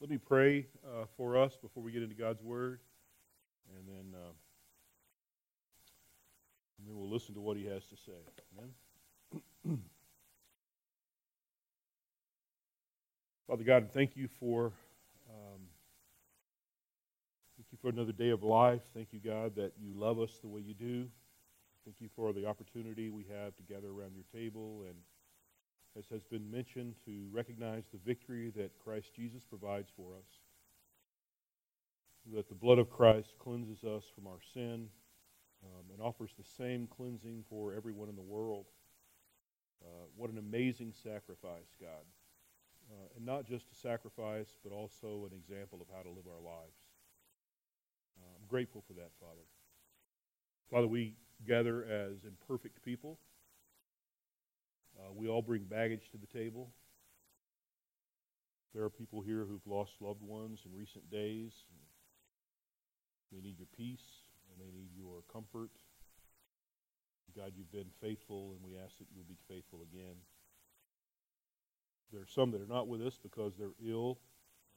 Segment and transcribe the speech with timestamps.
[0.00, 2.80] Let me pray uh, for us before we get into God's Word,
[3.74, 4.32] and then, uh,
[6.78, 8.12] and then we'll listen to what He has to say.
[8.58, 9.78] Amen.
[13.46, 14.72] Father God, thank you for
[15.30, 15.60] um,
[17.56, 18.82] thank you for another day of life.
[18.94, 21.06] Thank you, God, that you love us the way you do.
[21.84, 24.96] Thank you for the opportunity we have to gather around your table and
[25.98, 30.40] as has been mentioned, to recognize the victory that Christ Jesus provides for us.
[32.34, 34.88] That the blood of Christ cleanses us from our sin
[35.62, 38.66] um, and offers the same cleansing for everyone in the world.
[39.84, 42.04] Uh, what an amazing sacrifice, God.
[42.90, 46.42] Uh, and not just a sacrifice, but also an example of how to live our
[46.42, 46.76] lives.
[48.18, 49.44] Uh, I'm grateful for that, Father.
[50.70, 51.14] Father, we
[51.46, 53.18] gather as imperfect people.
[55.04, 56.70] Uh, we all bring baggage to the table.
[58.74, 61.52] There are people here who've lost loved ones in recent days.
[63.30, 65.70] They need your peace and they need your comfort.
[67.36, 70.14] God, you've been faithful, and we ask that you'll be faithful again.
[72.12, 74.18] There are some that are not with us because they're ill,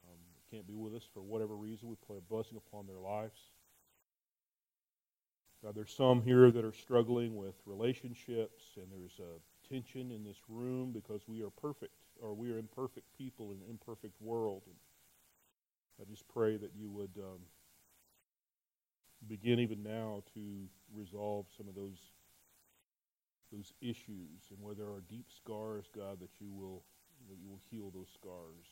[0.10, 0.18] um,
[0.50, 1.88] can't be with us for whatever reason.
[1.88, 3.38] We pray a blessing upon their lives.
[5.64, 9.38] God, there's some here that are struggling with relationships, and there's a
[9.70, 13.70] tension in this room because we are perfect, or we are imperfect people in an
[13.70, 14.64] imperfect world.
[14.66, 14.76] And
[16.02, 17.40] I just pray that you would um,
[19.28, 22.00] begin even now to resolve some of those
[23.52, 26.84] those issues, and where there are deep scars, God, that you will
[27.30, 28.66] that you will heal those scars.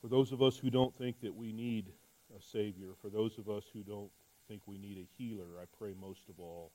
[0.00, 1.92] For those of us who don't think that we need
[2.36, 4.10] a Savior, for those of us who don't
[4.48, 6.72] think we need a healer, I pray most of all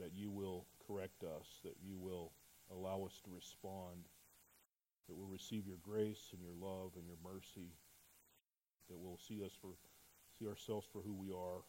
[0.00, 2.32] that you will correct us, that you will
[2.72, 4.08] allow us to respond,
[5.08, 7.72] that we'll receive your grace and your love and your mercy,
[8.88, 9.70] that we'll see us for
[10.38, 11.62] see ourselves for who we are,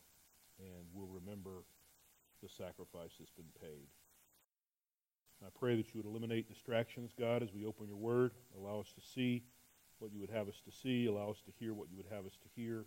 [0.60, 1.64] and we'll remember
[2.42, 3.88] the sacrifice that's been paid.
[5.40, 8.32] And I pray that you would eliminate distractions, God, as we open your word.
[8.58, 9.44] Allow us to see
[10.00, 11.08] what you would have us to see.
[11.08, 12.86] Allow us to hear what you would have us to hear.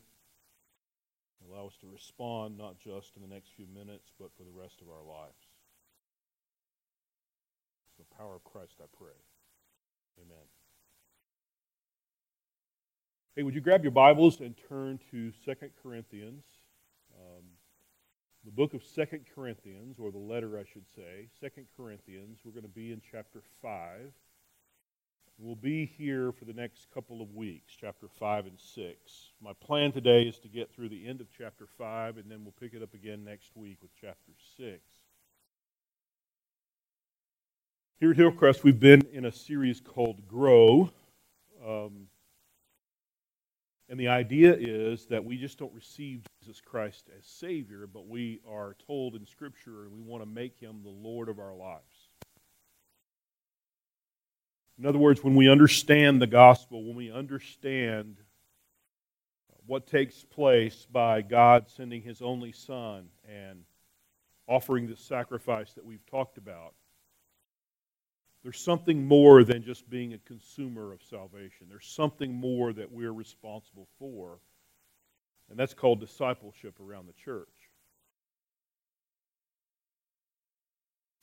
[1.50, 4.80] Allow us to respond not just in the next few minutes, but for the rest
[4.80, 5.48] of our lives.
[7.98, 9.16] In the power of Christ, I pray.
[10.18, 10.44] Amen.
[13.36, 16.44] Hey, would you grab your Bibles and turn to 2 Corinthians?
[17.18, 17.42] Um,
[18.44, 21.28] the book of 2 Corinthians, or the letter, I should say.
[21.40, 22.38] 2 Corinthians.
[22.44, 24.12] We're going to be in chapter 5.
[25.36, 28.96] We'll be here for the next couple of weeks, chapter 5 and 6.
[29.42, 32.54] My plan today is to get through the end of chapter 5, and then we'll
[32.60, 34.78] pick it up again next week with chapter 6.
[37.98, 40.90] Here at Hillcrest, we've been in a series called Grow.
[41.66, 42.06] Um,
[43.88, 48.40] and the idea is that we just don't receive Jesus Christ as Savior, but we
[48.48, 51.93] are told in Scripture and we want to make Him the Lord of our lives.
[54.78, 58.16] In other words, when we understand the gospel, when we understand
[59.66, 63.64] what takes place by God sending His only Son and
[64.46, 66.74] offering the sacrifice that we've talked about,
[68.42, 71.66] there's something more than just being a consumer of salvation.
[71.70, 74.38] There's something more that we're responsible for,
[75.48, 77.48] and that's called discipleship around the church.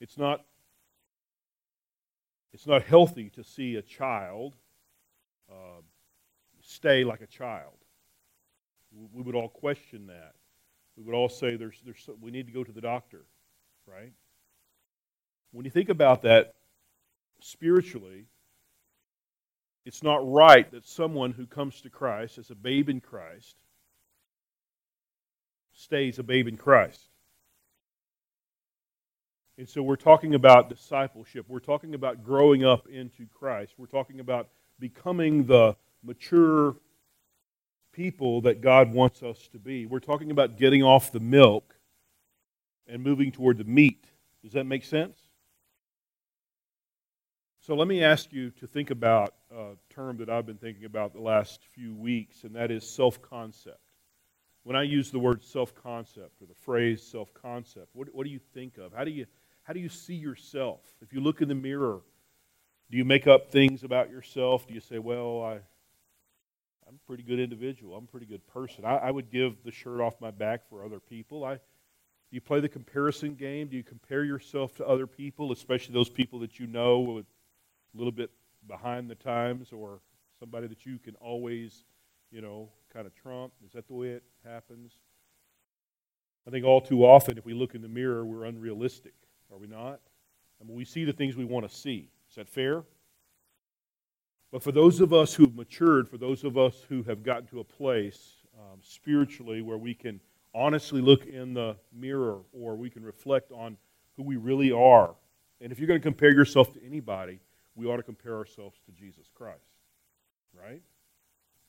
[0.00, 0.44] It's not
[2.52, 4.54] it's not healthy to see a child
[5.50, 5.80] uh,
[6.60, 7.72] stay like a child.
[9.14, 10.34] We would all question that.
[10.96, 13.24] We would all say there's, there's, we need to go to the doctor,
[13.86, 14.12] right?
[15.52, 16.54] When you think about that
[17.40, 18.26] spiritually,
[19.84, 23.56] it's not right that someone who comes to Christ as a babe in Christ
[25.74, 27.00] stays a babe in Christ.
[29.58, 31.44] And so we're talking about discipleship.
[31.48, 33.74] We're talking about growing up into Christ.
[33.76, 34.48] We're talking about
[34.78, 36.76] becoming the mature
[37.92, 39.84] people that God wants us to be.
[39.84, 41.74] We're talking about getting off the milk
[42.86, 44.06] and moving toward the meat.
[44.42, 45.18] Does that make sense?
[47.60, 51.12] So let me ask you to think about a term that I've been thinking about
[51.12, 53.78] the last few weeks, and that is self concept.
[54.64, 58.30] When I use the word self concept or the phrase self concept, what, what do
[58.30, 58.92] you think of?
[58.92, 59.26] How do you
[59.64, 60.80] how do you see yourself?
[61.00, 62.00] If you look in the mirror,
[62.90, 64.66] do you make up things about yourself?
[64.66, 65.52] Do you say, well, I,
[66.86, 67.96] I'm a pretty good individual.
[67.96, 68.84] I'm a pretty good person.
[68.84, 71.44] I, I would give the shirt off my back for other people.
[71.44, 71.60] I, do
[72.30, 73.68] you play the comparison game?
[73.68, 78.12] Do you compare yourself to other people, especially those people that you know a little
[78.12, 78.30] bit
[78.66, 80.00] behind the times or
[80.42, 81.84] Somebody that you can always,
[82.32, 83.52] you know, kind of trump?
[83.64, 84.90] Is that the way it happens?
[86.48, 89.14] I think all too often, if we look in the mirror, we're unrealistic,
[89.52, 90.00] are we not?
[90.60, 92.08] I mean, we see the things we want to see.
[92.30, 92.84] Is that fair?
[94.50, 97.46] But for those of us who have matured, for those of us who have gotten
[97.48, 100.20] to a place um, spiritually where we can
[100.54, 103.76] honestly look in the mirror or we can reflect on
[104.16, 105.14] who we really are,
[105.60, 107.40] and if you're going to compare yourself to anybody,
[107.74, 109.58] we ought to compare ourselves to Jesus Christ,
[110.52, 110.82] right?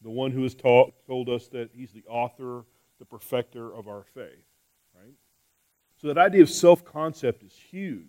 [0.02, 2.66] The one who has taught, told us that he's the author,
[3.00, 4.53] the perfecter of our faith.
[6.04, 8.04] So that idea of self concept is huge.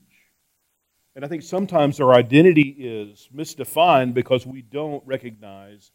[1.14, 5.92] And I think sometimes our identity is misdefined because we don't recognize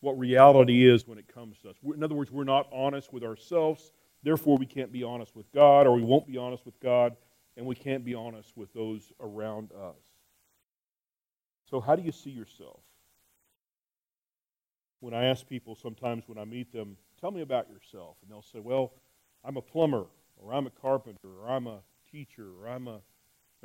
[0.00, 1.76] what reality is when it comes to us.
[1.94, 5.86] In other words, we're not honest with ourselves, therefore, we can't be honest with God,
[5.86, 7.14] or we won't be honest with God,
[7.58, 10.00] and we can't be honest with those around us.
[11.68, 12.80] So, how do you see yourself?
[15.00, 18.40] When I ask people sometimes when I meet them, tell me about yourself, and they'll
[18.40, 18.94] say, well,
[19.44, 20.06] I'm a plumber,
[20.44, 21.80] or I'm a carpenter, or I'm a
[22.10, 22.94] teacher, or I'm a.
[22.94, 23.00] And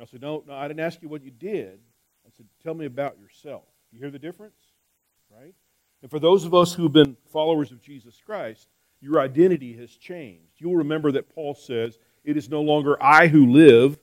[0.00, 1.80] I said, no, no, I didn't ask you what you did.
[2.26, 3.64] I said, tell me about yourself.
[3.92, 4.60] You hear the difference?
[5.30, 5.54] Right?
[6.02, 8.68] And for those of us who've been followers of Jesus Christ,
[9.00, 10.52] your identity has changed.
[10.58, 13.98] You'll remember that Paul says, It is no longer I who live,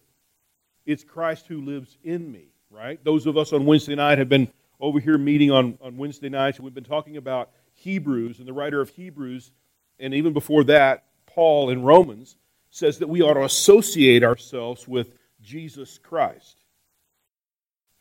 [0.85, 3.03] it's Christ who lives in me, right?
[3.03, 4.47] Those of us on Wednesday night have been
[4.79, 8.53] over here meeting on, on Wednesday nights, and we've been talking about Hebrews, and the
[8.53, 9.51] writer of Hebrews,
[9.99, 12.37] and even before that, Paul in Romans,
[12.75, 16.57] says that we ought to associate ourselves with Jesus Christ.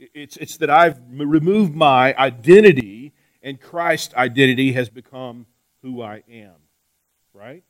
[0.00, 5.46] It's, it's that I've removed my identity and Christ's identity has become
[5.82, 6.56] who I am.
[7.32, 7.62] Right?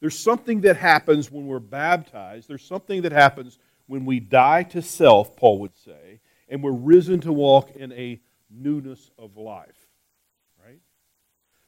[0.00, 2.48] There's something that happens when we're baptized.
[2.48, 7.20] There's something that happens when we die to self, Paul would say, and we're risen
[7.22, 9.83] to walk in a newness of life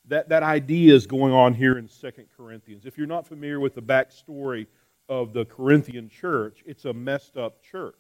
[0.08, 2.87] that, that idea is going on here in Second Corinthians.
[2.87, 4.67] If you're not familiar with the backstory
[5.08, 7.94] of the Corinthian church, it's a messed up church.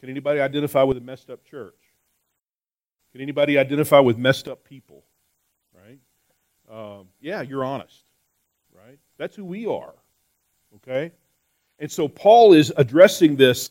[0.00, 1.74] Can anybody identify with a messed up church?
[3.12, 5.04] Can anybody identify with messed up people?
[5.74, 5.98] Right?
[6.70, 8.04] Um, yeah, you're honest.
[8.72, 8.98] Right?
[9.16, 9.94] That's who we are.
[10.76, 11.12] Okay?
[11.78, 13.70] And so Paul is addressing this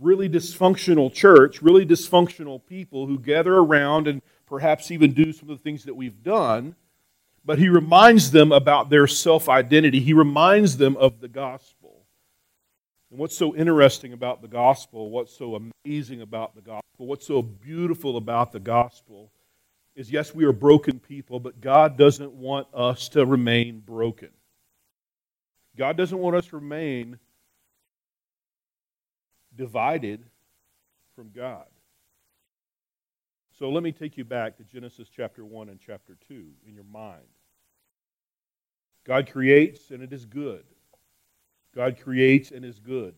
[0.00, 5.56] really dysfunctional church, really dysfunctional people who gather around and perhaps even do some of
[5.56, 6.74] the things that we've done,
[7.44, 10.00] but he reminds them about their self identity.
[10.00, 12.04] He reminds them of the gospel.
[13.10, 17.40] And what's so interesting about the gospel, what's so amazing about the gospel, what's so
[17.40, 19.30] beautiful about the gospel
[19.94, 24.30] is yes, we are broken people, but God doesn't want us to remain broken.
[25.76, 27.18] God doesn't want us to remain
[29.56, 30.24] divided
[31.14, 31.66] from God.
[33.60, 36.84] So let me take you back to Genesis chapter 1 and chapter 2 in your
[36.84, 37.20] mind.
[39.06, 40.64] God creates and it is good.
[41.76, 43.14] God creates and is good.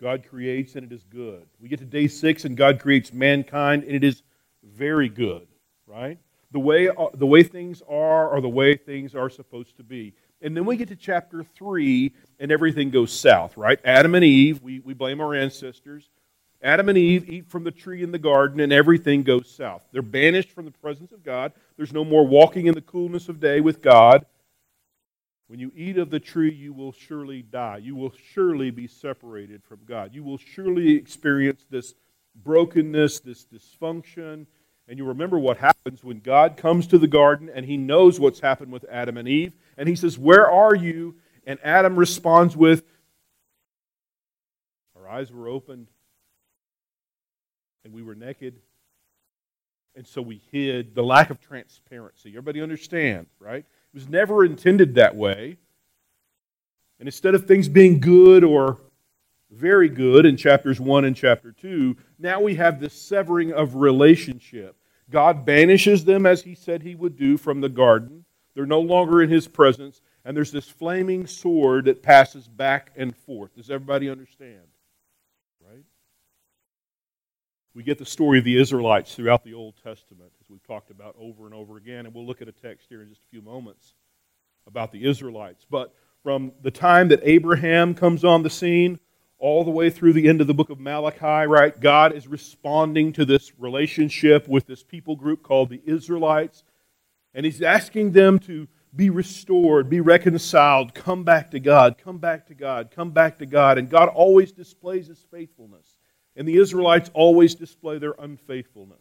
[0.00, 1.46] God creates and it is good.
[1.60, 4.22] We get to day 6 and God creates mankind and it is
[4.64, 5.46] very good,
[5.86, 6.16] right?
[6.52, 10.14] The way, uh, the way things are are the way things are supposed to be.
[10.40, 13.78] And then we get to chapter 3 and everything goes south, right?
[13.84, 16.08] Adam and Eve, we, we blame our ancestors.
[16.62, 19.82] Adam and Eve eat from the tree in the garden, and everything goes south.
[19.92, 21.52] They're banished from the presence of God.
[21.76, 24.26] There's no more walking in the coolness of day with God.
[25.46, 27.78] When you eat of the tree, you will surely die.
[27.78, 30.14] You will surely be separated from God.
[30.14, 31.94] You will surely experience this
[32.36, 34.46] brokenness, this dysfunction.
[34.86, 38.40] And you remember what happens when God comes to the garden and he knows what's
[38.40, 39.54] happened with Adam and Eve.
[39.76, 41.16] And he says, Where are you?
[41.46, 42.84] And Adam responds with,
[44.94, 45.88] Our eyes were opened
[47.84, 48.60] and we were naked.
[49.96, 52.30] And so we hid the lack of transparency.
[52.30, 53.64] Everybody understand, right?
[53.64, 55.56] It was never intended that way.
[56.98, 58.78] And instead of things being good or
[59.50, 64.76] very good in chapters 1 and chapter 2, now we have this severing of relationship.
[65.10, 68.24] God banishes them as he said he would do from the garden.
[68.54, 73.16] They're no longer in his presence, and there's this flaming sword that passes back and
[73.16, 73.54] forth.
[73.56, 74.60] Does everybody understand?
[77.72, 81.14] We get the story of the Israelites throughout the Old Testament, as we've talked about
[81.16, 83.42] over and over again, and we'll look at a text here in just a few
[83.42, 83.94] moments
[84.66, 85.64] about the Israelites.
[85.70, 88.98] But from the time that Abraham comes on the scene
[89.38, 93.12] all the way through the end of the book of Malachi, right, God is responding
[93.12, 96.64] to this relationship with this people group called the Israelites,
[97.34, 102.48] and He's asking them to be restored, be reconciled, come back to God, come back
[102.48, 103.78] to God, come back to God.
[103.78, 105.99] And God always displays His faithfulness.
[106.36, 108.98] And the Israelites always display their unfaithfulness.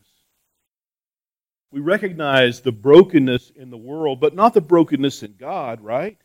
[1.72, 6.18] We recognize the brokenness in the world, but not the brokenness in God, right?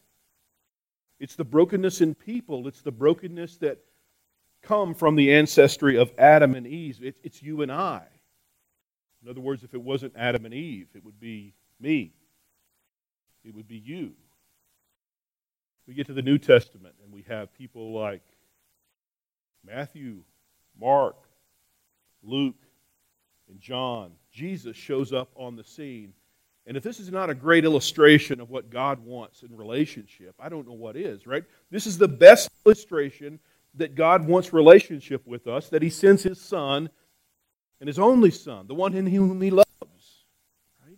[1.20, 2.66] It's the brokenness in people.
[2.66, 3.78] It's the brokenness that
[4.62, 6.98] come from the ancestry of Adam and Eve.
[7.22, 8.02] it's you and I.
[9.22, 12.12] In other words, if it wasn't Adam and Eve, it would be me.
[13.44, 14.12] It would be you.
[15.86, 18.22] We get to the New Testament and we have people like
[19.64, 20.22] Matthew,
[20.80, 21.16] Mark,
[22.22, 22.56] Luke,
[23.48, 24.12] and John.
[24.32, 26.12] Jesus shows up on the scene.
[26.66, 30.48] And if this is not a great illustration of what God wants in relationship, I
[30.48, 31.44] don't know what is, right?
[31.70, 33.38] This is the best illustration
[33.74, 36.88] that God wants relationship with us, that He sends His Son
[37.80, 39.66] and His only Son, the one in whom He loves.
[40.82, 40.96] Right?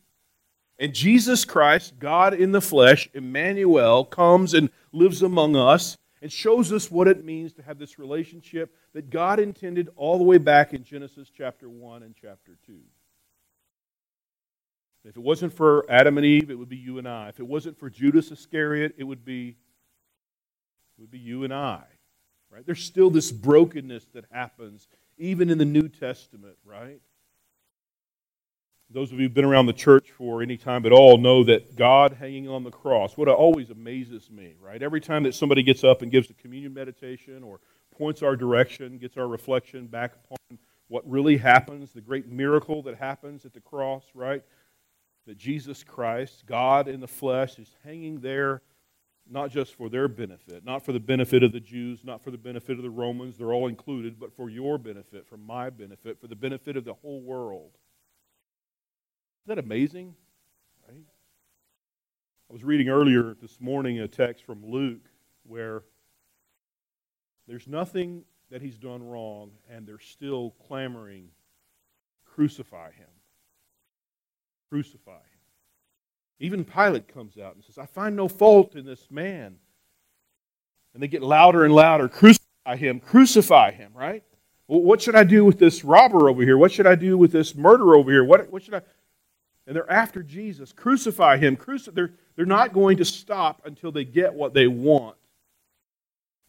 [0.78, 6.72] And Jesus Christ, God in the flesh, Emmanuel, comes and lives among us and shows
[6.72, 10.72] us what it means to have this relationship that God intended all the way back
[10.72, 12.78] in Genesis chapter 1 and chapter 2.
[15.04, 17.28] If it wasn't for Adam and Eve, it would be you and I.
[17.28, 19.56] If it wasn't for Judas Iscariot, it would be,
[20.98, 21.82] it would be you and I.
[22.50, 22.66] Right?
[22.66, 27.00] There's still this brokenness that happens even in the New Testament, right?
[28.96, 31.76] Those of you who've been around the church for any time at all know that
[31.76, 34.82] God hanging on the cross, what always amazes me, right?
[34.82, 37.60] Every time that somebody gets up and gives a communion meditation or
[37.94, 42.96] points our direction, gets our reflection back upon what really happens, the great miracle that
[42.96, 44.42] happens at the cross, right?
[45.26, 48.62] That Jesus Christ, God in the flesh, is hanging there
[49.30, 52.38] not just for their benefit, not for the benefit of the Jews, not for the
[52.38, 56.28] benefit of the Romans, they're all included, but for your benefit, for my benefit, for
[56.28, 57.72] the benefit of the whole world.
[59.46, 60.12] Isn't that amazing?
[60.88, 61.04] Right?
[62.50, 65.04] I was reading earlier this morning a text from Luke
[65.44, 65.84] where
[67.46, 71.28] there's nothing that he's done wrong, and they're still clamoring,
[72.24, 73.06] crucify him.
[74.68, 75.20] Crucify him.
[76.40, 79.58] Even Pilate comes out and says, I find no fault in this man.
[80.92, 84.24] And they get louder and louder crucify him, crucify him, right?
[84.66, 86.58] Well, what should I do with this robber over here?
[86.58, 88.24] What should I do with this murderer over here?
[88.24, 88.82] What, what should I.
[89.66, 90.72] And they're after Jesus.
[90.72, 91.56] Crucify him.
[91.56, 95.16] Cruci- they're, they're not going to stop until they get what they want.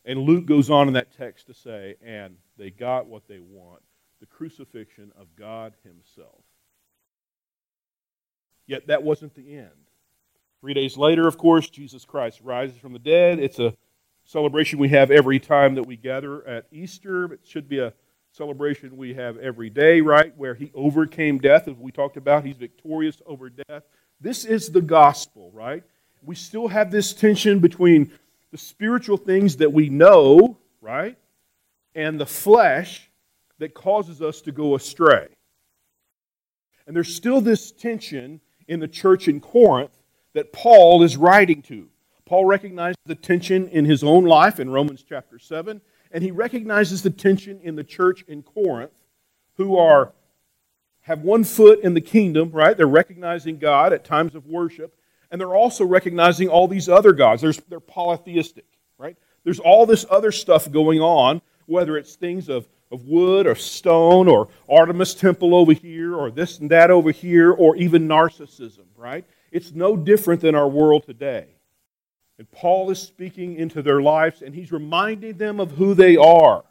[0.05, 3.81] And Luke goes on in that text to say, and they got what they want
[4.19, 6.43] the crucifixion of God Himself.
[8.65, 9.69] Yet that wasn't the end.
[10.61, 13.39] Three days later, of course, Jesus Christ rises from the dead.
[13.39, 13.75] It's a
[14.25, 17.31] celebration we have every time that we gather at Easter.
[17.33, 17.93] It should be a
[18.37, 20.31] celebration we have every day, right?
[20.37, 22.45] Where he overcame death, as we talked about.
[22.45, 23.83] He's victorious over death.
[24.21, 25.83] This is the gospel, right?
[26.23, 28.11] We still have this tension between
[28.51, 31.17] the spiritual things that we know, right?
[31.95, 33.09] And the flesh
[33.59, 35.27] that causes us to go astray.
[36.85, 39.97] And there's still this tension in the church in Corinth
[40.33, 41.89] that Paul is writing to.
[42.25, 45.81] Paul recognized the tension in his own life in Romans chapter 7,
[46.17, 48.89] and he recognizes the tension in the church in Corinth
[49.57, 50.13] who are
[51.01, 52.75] have one foot in the kingdom, right?
[52.75, 54.97] They're recognizing God at times of worship,
[55.29, 57.43] and they're also recognizing all these other gods.
[57.43, 58.65] There's, they're polytheistic,
[58.97, 59.15] right?
[59.43, 64.27] There's all this other stuff going on, whether it's things of of wood or stone
[64.27, 69.23] or Artemis temple over here or this and that over here or even narcissism, right?
[69.51, 71.56] It's no different than our world today.
[72.37, 76.63] And Paul is speaking into their lives and he's reminding them of who they are.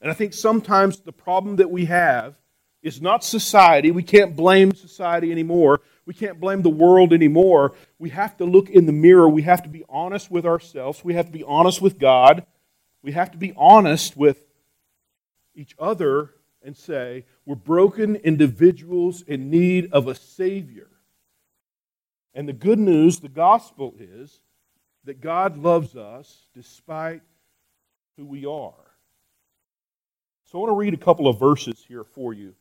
[0.00, 2.34] And I think sometimes the problem that we have
[2.82, 3.90] is not society.
[3.90, 5.80] We can't blame society anymore.
[6.06, 7.74] We can't blame the world anymore.
[7.98, 9.28] We have to look in the mirror.
[9.28, 11.04] We have to be honest with ourselves.
[11.04, 12.44] We have to be honest with God.
[13.02, 14.44] We have to be honest with
[15.54, 16.30] each other
[16.64, 20.88] and say, we're broken individuals in need of a Savior.
[22.34, 24.40] And the good news, the gospel is
[25.04, 27.22] that God loves us despite
[28.16, 28.74] who we are.
[30.44, 32.54] So I want to read a couple of verses here for you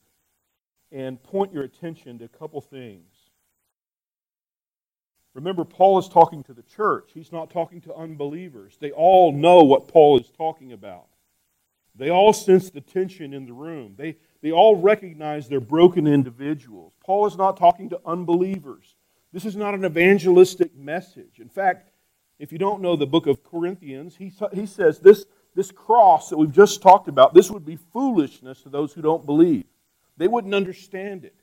[0.92, 3.14] and point your attention to a couple things.
[5.34, 7.12] Remember, Paul is talking to the church.
[7.14, 8.78] He's not talking to unbelievers.
[8.80, 11.08] They all know what Paul is talking about.
[11.96, 13.96] They all sense the tension in the room.
[13.98, 16.94] They, they all recognize they're broken individuals.
[17.04, 18.96] Paul is not talking to unbelievers.
[19.34, 21.40] This is not an evangelistic message.
[21.40, 21.91] In fact,
[22.42, 26.38] if you don't know the book of Corinthians, he, he says this, this cross that
[26.38, 29.66] we've just talked about, this would be foolishness to those who don't believe.
[30.18, 31.36] They wouldn't understand it.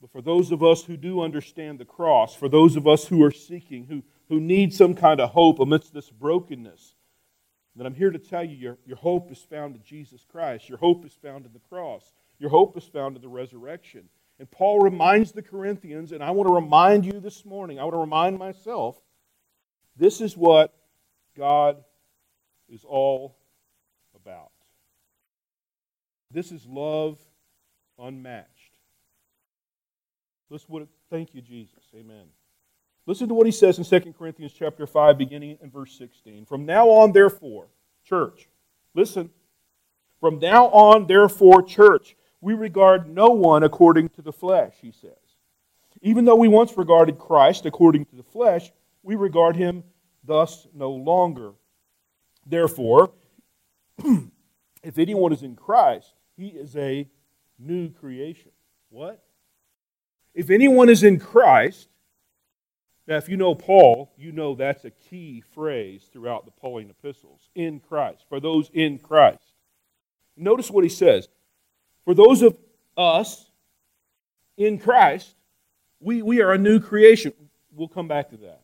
[0.00, 3.22] But for those of us who do understand the cross, for those of us who
[3.24, 6.94] are seeking, who, who need some kind of hope amidst this brokenness,
[7.76, 10.66] that I'm here to tell you your, your hope is found in Jesus Christ.
[10.66, 12.14] Your hope is found in the cross.
[12.38, 14.08] Your hope is found in the resurrection.
[14.38, 17.94] And Paul reminds the Corinthians, and I want to remind you this morning, I want
[17.94, 18.96] to remind myself,
[19.96, 20.74] this is what
[21.36, 21.82] God
[22.68, 23.36] is all
[24.14, 24.50] about.
[26.30, 27.18] This is love
[27.98, 28.48] unmatched.
[30.50, 31.84] Listen what thank you, Jesus.
[31.94, 32.26] Amen.
[33.06, 36.46] Listen to what he says in 2 Corinthians chapter 5, beginning in verse 16.
[36.46, 37.66] From now on, therefore,
[38.04, 38.48] church,
[38.94, 39.30] listen.
[40.20, 45.12] From now on, therefore, church, we regard no one according to the flesh, he says.
[46.00, 48.72] Even though we once regarded Christ according to the flesh,
[49.04, 49.84] we regard him
[50.24, 51.52] thus no longer.
[52.46, 53.12] Therefore,
[54.82, 57.08] if anyone is in Christ, he is a
[57.58, 58.50] new creation.
[58.88, 59.22] What?
[60.34, 61.88] If anyone is in Christ,
[63.06, 67.50] now if you know Paul, you know that's a key phrase throughout the Pauline epistles
[67.54, 69.52] in Christ, for those in Christ.
[70.36, 71.28] Notice what he says.
[72.04, 72.56] For those of
[72.96, 73.50] us
[74.56, 75.36] in Christ,
[76.00, 77.32] we, we are a new creation.
[77.72, 78.63] We'll come back to that.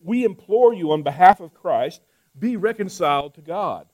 [0.00, 2.02] We implore you on behalf of Christ,
[2.38, 3.86] be reconciled to God.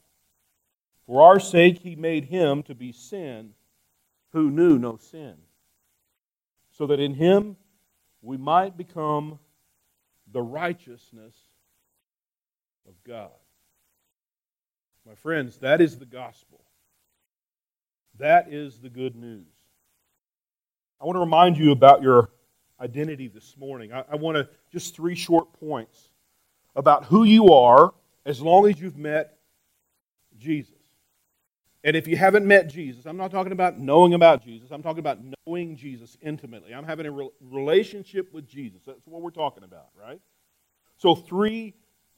[1.06, 3.54] For our sake, he made him to be sin
[4.32, 5.36] who knew no sin,
[6.70, 7.56] so that in him
[8.22, 9.38] we might become
[10.32, 11.34] the righteousness
[12.88, 13.30] of God.
[15.06, 16.64] My friends, that is the gospel.
[18.18, 19.46] That is the good news.
[21.00, 22.30] I want to remind you about your
[22.82, 23.92] identity this morning.
[23.92, 26.10] I, I want to just three short points
[26.74, 27.94] about who you are
[28.26, 29.38] as long as you've met
[30.38, 30.74] Jesus.
[31.84, 34.70] And if you haven't met Jesus, I'm not talking about knowing about Jesus.
[34.70, 36.74] I'm talking about knowing Jesus intimately.
[36.74, 38.82] I'm having a re- relationship with Jesus.
[38.86, 40.20] That's what we're talking about, right?
[40.96, 41.74] So three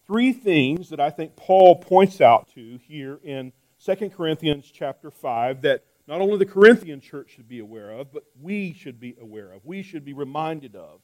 [0.07, 5.63] three things that I think Paul points out to here in 2 Corinthians chapter 5
[5.63, 9.53] that not only the Corinthian church should be aware of, but we should be aware
[9.53, 9.65] of.
[9.65, 11.01] We should be reminded of.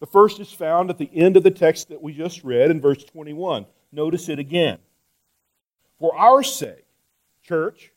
[0.00, 2.80] The first is found at the end of the text that we just read in
[2.80, 3.66] verse 21.
[3.92, 4.78] Notice it again.
[5.98, 6.84] For our sake,
[7.42, 7.92] church,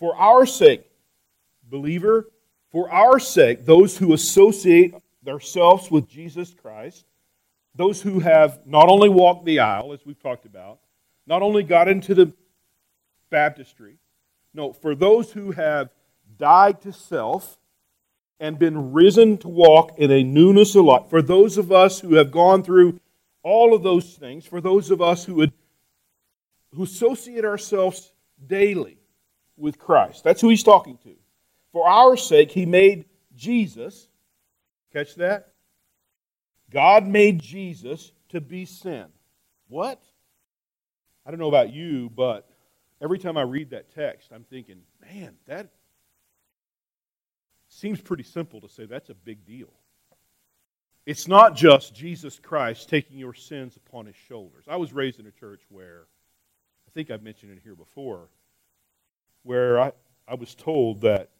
[0.00, 0.84] for our sake,
[1.70, 2.28] believer,
[2.72, 7.04] for our sake, those who associate themselves with Jesus Christ,
[7.76, 10.80] those who have not only walked the aisle, as we've talked about,
[11.26, 12.32] not only got into the
[13.30, 13.98] baptistry,
[14.54, 15.90] no, for those who have
[16.38, 17.58] died to self
[18.40, 22.14] and been risen to walk in a newness of life, for those of us who
[22.14, 23.00] have gone through
[23.42, 25.52] all of those things, for those of us who would
[26.74, 28.12] who associate ourselves
[28.46, 28.98] daily
[29.56, 30.24] with Christ.
[30.24, 31.14] That's who he's talking to.
[31.72, 33.04] For our sake, he made
[33.36, 34.08] Jesus,
[34.92, 35.48] catch that?
[36.70, 39.06] God made Jesus to be sin.
[39.68, 40.02] What?
[41.26, 42.48] I don't know about you, but
[43.02, 45.68] every time I read that text, I'm thinking, man, that
[47.68, 49.72] seems pretty simple to say that's a big deal.
[51.04, 54.64] It's not just Jesus Christ taking your sins upon his shoulders.
[54.68, 56.06] I was raised in a church where,
[56.86, 58.28] I think I've mentioned it here before,
[59.42, 59.92] where I,
[60.28, 61.30] I was told that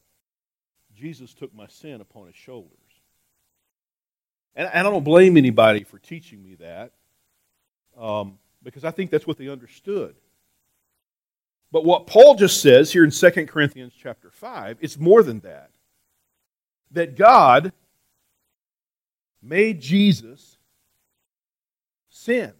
[0.96, 2.70] Jesus took my sin upon his shoulders.
[4.56, 6.92] And, and I don't blame anybody for teaching me that
[7.96, 10.16] um, because I think that's what they understood.
[11.72, 15.70] But what Paul just says here in 2 Corinthians chapter 5, it's more than that.
[16.90, 17.72] That God
[19.42, 20.58] made Jesus
[22.10, 22.52] sin.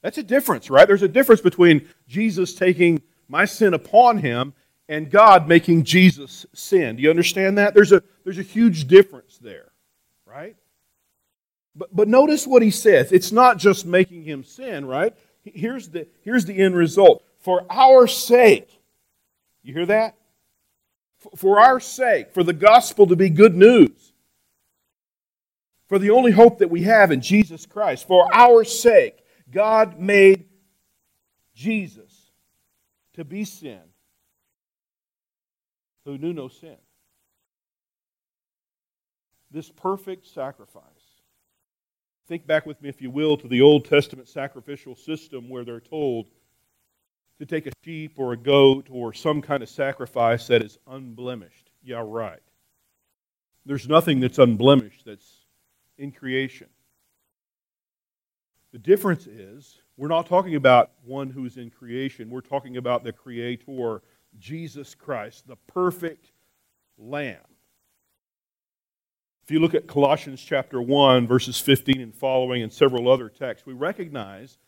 [0.00, 0.88] That's a difference, right?
[0.88, 4.54] There's a difference between Jesus taking my sin upon him
[4.88, 6.96] and God making Jesus sin.
[6.96, 7.74] Do you understand that?
[7.74, 9.72] There's a, there's a huge difference there,
[10.24, 10.56] right?
[11.74, 13.12] But, but notice what he says.
[13.12, 15.14] It's not just making him sin, right?
[15.54, 17.22] Here's the, here's the end result.
[17.38, 18.80] For our sake,
[19.62, 20.16] you hear that?
[21.36, 24.12] For our sake, for the gospel to be good news,
[25.88, 30.44] for the only hope that we have in Jesus Christ, for our sake, God made
[31.54, 32.30] Jesus
[33.14, 33.80] to be sin
[36.04, 36.76] who knew no sin.
[39.50, 40.82] This perfect sacrifice.
[42.26, 45.80] Think back with me, if you will, to the Old Testament sacrificial system where they're
[45.80, 46.26] told
[47.38, 51.70] to take a sheep or a goat or some kind of sacrifice that is unblemished.
[51.82, 52.40] Yeah, right.
[53.64, 55.46] There's nothing that's unblemished that's
[55.98, 56.68] in creation.
[58.72, 62.28] The difference is we're not talking about one who's in creation.
[62.28, 64.02] We're talking about the Creator,
[64.38, 66.32] Jesus Christ, the perfect
[66.98, 67.38] Lamb.
[69.46, 73.64] If you look at Colossians chapter 1, verses 15 and following, and several other texts,
[73.64, 74.58] we recognize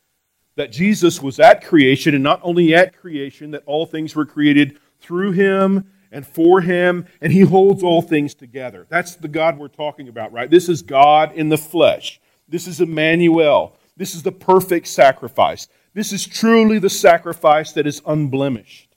[0.54, 4.78] that Jesus was at creation, and not only at creation, that all things were created
[5.00, 8.86] through him and for him, and he holds all things together.
[8.88, 10.48] That's the God we're talking about, right?
[10.48, 12.20] This is God in the flesh.
[12.48, 13.76] This is Emmanuel.
[13.96, 15.66] This is the perfect sacrifice.
[15.92, 18.94] This is truly the sacrifice that is unblemished.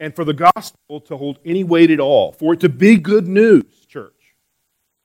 [0.00, 3.28] And for the gospel to hold any weight at all, for it to be good
[3.28, 4.13] news, church,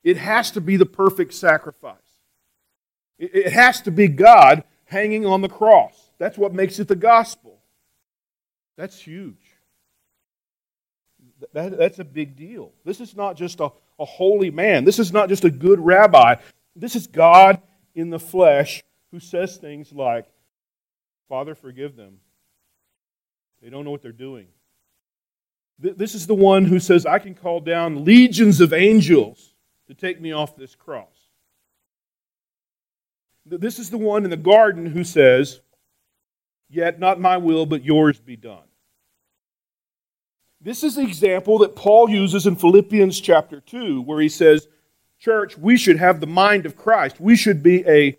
[0.03, 1.95] it has to be the perfect sacrifice.
[3.17, 6.09] It has to be God hanging on the cross.
[6.17, 7.59] That's what makes it the gospel.
[8.77, 9.35] That's huge.
[11.53, 12.71] That, that's a big deal.
[12.85, 14.85] This is not just a, a holy man.
[14.85, 16.35] This is not just a good rabbi.
[16.75, 17.61] This is God
[17.93, 20.25] in the flesh who says things like,
[21.27, 22.19] Father, forgive them.
[23.61, 24.47] They don't know what they're doing.
[25.77, 29.53] This is the one who says, I can call down legions of angels
[29.89, 31.27] to take me off this cross.
[33.45, 35.61] This is the one in the garden who says,
[36.69, 38.67] Yet not my will, but yours be done.
[40.61, 44.67] This is the example that Paul uses in Philippians chapter 2, where he says,
[45.17, 47.19] Church, we should have the mind of Christ.
[47.19, 48.15] We should be a,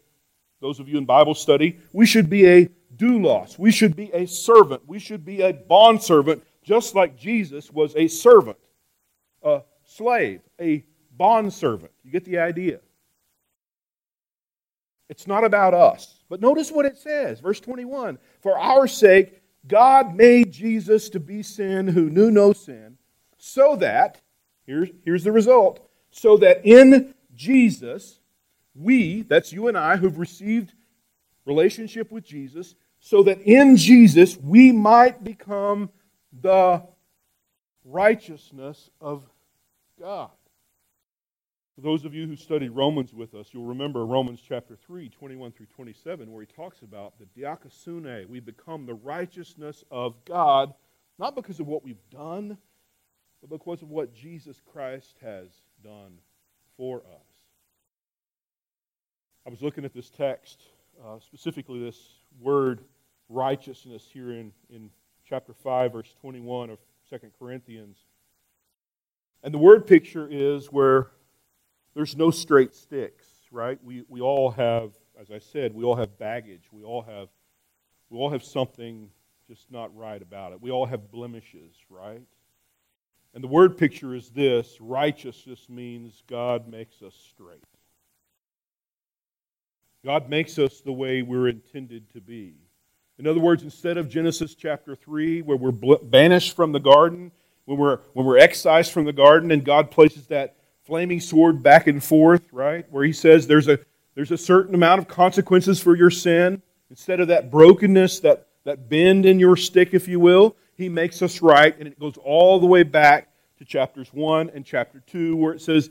[0.61, 3.57] those of you in Bible study, we should be a doulos.
[3.59, 4.83] We should be a servant.
[4.89, 8.59] We should be a bondservant, just like Jesus was a servant,
[9.45, 10.85] a slave, a
[11.21, 11.93] bondservant.
[12.03, 12.81] You get the idea?
[15.11, 16.23] It's not about us.
[16.31, 21.43] But notice what it says, verse 21 For our sake, God made Jesus to be
[21.43, 22.97] sin who knew no sin,
[23.37, 24.23] so that,
[24.65, 28.19] here's, here's the result, so that in Jesus,
[28.75, 30.73] we, that's you and I, who've received
[31.45, 35.91] relationship with Jesus, so that in Jesus we might become
[36.41, 36.83] the
[37.85, 39.29] righteousness of
[40.01, 40.31] God.
[41.75, 45.53] For those of you who studied Romans with us, you'll remember Romans chapter 3, 21
[45.53, 48.27] through 27, where he talks about the dikaiosune.
[48.27, 50.75] We become the righteousness of God,
[51.19, 52.59] not because of what we've done,
[53.41, 55.49] but because of what Jesus Christ has
[55.83, 56.19] done
[56.77, 57.27] for us.
[59.47, 60.61] I was looking at this text,
[61.03, 61.99] uh, specifically this
[62.41, 62.81] word
[63.29, 64.91] righteousness here in, in
[65.25, 66.79] chapter 5, verse 21 of
[67.09, 67.97] 2 Corinthians.
[69.43, 71.13] And the word picture is where
[71.95, 73.79] there's no straight sticks, right?
[73.83, 76.65] We, we all have, as I said, we all have baggage.
[76.73, 77.29] We all have,
[78.09, 79.11] we all have something
[79.49, 80.61] just not right about it.
[80.61, 82.23] We all have blemishes, right?
[83.35, 87.65] And the word picture is this righteousness means God makes us straight.
[90.05, 92.55] God makes us the way we're intended to be.
[93.19, 97.33] In other words, instead of Genesis chapter 3, where we're banished from the garden,
[97.67, 100.57] when we're, when we're excised from the garden, and God places that
[100.91, 102.85] flaming sword back and forth, right?
[102.91, 103.79] Where he says there's a,
[104.17, 106.61] there's a certain amount of consequences for your sin.
[106.91, 111.23] Instead of that brokenness, that, that bend in your stick, if you will, he makes
[111.23, 111.79] us right.
[111.79, 115.63] And it goes all the way back to chapters 1 and chapter 2, where it
[115.63, 115.91] says,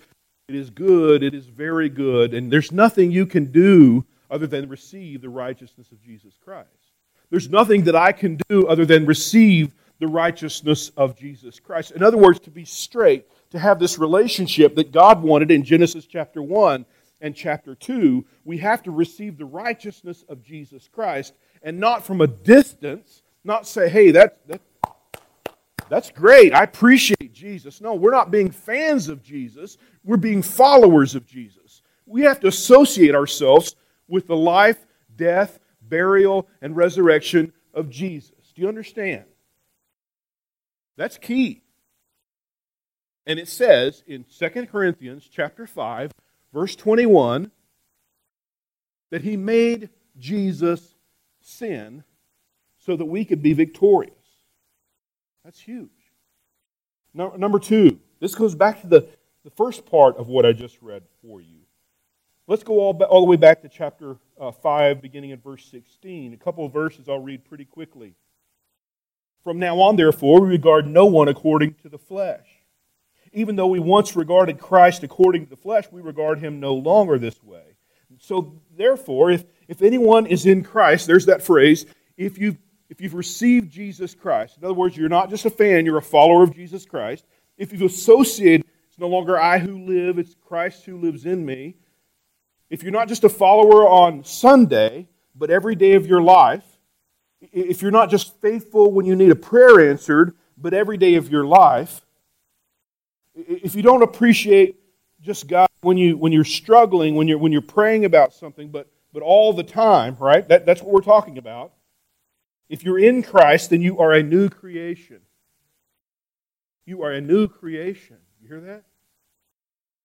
[0.49, 4.67] It is good, it is very good, and there's nothing you can do other than
[4.67, 6.67] receive the righteousness of Jesus Christ.
[7.29, 11.91] There's nothing that I can do other than receive the righteousness of Jesus Christ.
[11.91, 16.05] In other words, to be straight, to have this relationship that God wanted in Genesis
[16.05, 16.85] chapter 1
[17.21, 22.21] and chapter 2, we have to receive the righteousness of Jesus Christ and not from
[22.21, 24.61] a distance, not say, hey, that, that,
[25.89, 26.53] that's great.
[26.53, 27.81] I appreciate Jesus.
[27.81, 29.77] No, we're not being fans of Jesus.
[30.03, 31.81] We're being followers of Jesus.
[32.05, 33.75] We have to associate ourselves
[34.07, 34.85] with the life,
[35.15, 38.53] death, burial, and resurrection of Jesus.
[38.55, 39.25] Do you understand?
[40.95, 41.63] That's key.
[43.29, 46.11] And it says in 2 Corinthians chapter 5,
[46.51, 47.51] verse 21,
[49.11, 50.95] that he made Jesus
[51.39, 52.03] sin
[52.79, 54.13] so that we could be victorious.
[55.45, 55.91] That's huge.
[57.13, 59.07] Number two, this goes back to the,
[59.43, 61.59] the first part of what I just read for you.
[62.47, 66.33] Let's go all, all the way back to chapter uh, 5, beginning at verse 16.
[66.33, 68.15] A couple of verses I'll read pretty quickly.
[69.43, 72.58] From now on, therefore, we regard no one according to the flesh.
[73.33, 77.17] Even though we once regarded Christ according to the flesh, we regard him no longer
[77.17, 77.63] this way.
[78.19, 81.85] So, therefore, if, if anyone is in Christ, there's that phrase,
[82.17, 82.57] if you've,
[82.89, 86.01] if you've received Jesus Christ, in other words, you're not just a fan, you're a
[86.01, 87.25] follower of Jesus Christ.
[87.57, 91.75] If you've associated, It's no longer I who live, it's Christ who lives in me.
[92.69, 96.65] If you're not just a follower on Sunday, but every day of your life,
[97.39, 101.31] if you're not just faithful when you need a prayer answered, but every day of
[101.31, 102.01] your life,
[103.35, 104.75] if you don't appreciate
[105.21, 108.87] just God when you when you're struggling, when you're when you're praying about something, but
[109.13, 110.47] but all the time, right?
[110.47, 111.73] That, that's what we're talking about.
[112.69, 115.21] If you're in Christ, then you are a new creation.
[116.85, 118.17] You are a new creation.
[118.41, 118.83] You hear that?